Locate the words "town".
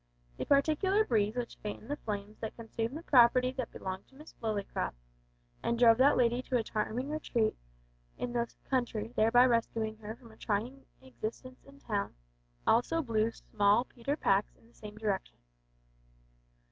11.81-12.15